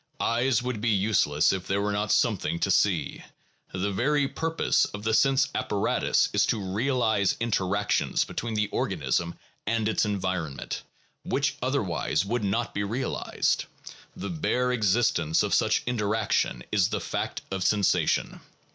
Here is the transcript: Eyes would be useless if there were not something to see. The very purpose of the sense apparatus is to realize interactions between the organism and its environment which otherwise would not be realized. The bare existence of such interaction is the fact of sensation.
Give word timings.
Eyes 0.19 0.63
would 0.63 0.81
be 0.81 0.89
useless 0.89 1.53
if 1.53 1.67
there 1.67 1.79
were 1.79 1.91
not 1.91 2.11
something 2.11 2.57
to 2.61 2.71
see. 2.71 3.23
The 3.71 3.91
very 3.91 4.27
purpose 4.27 4.85
of 4.85 5.03
the 5.03 5.13
sense 5.13 5.47
apparatus 5.53 6.27
is 6.33 6.47
to 6.47 6.59
realize 6.73 7.37
interactions 7.39 8.25
between 8.25 8.55
the 8.55 8.67
organism 8.69 9.35
and 9.67 9.87
its 9.87 10.03
environment 10.03 10.81
which 11.23 11.55
otherwise 11.61 12.25
would 12.25 12.43
not 12.43 12.73
be 12.73 12.83
realized. 12.83 13.65
The 14.15 14.31
bare 14.31 14.71
existence 14.71 15.43
of 15.43 15.53
such 15.53 15.83
interaction 15.85 16.63
is 16.71 16.89
the 16.89 16.99
fact 16.99 17.41
of 17.51 17.63
sensation. 17.63 18.41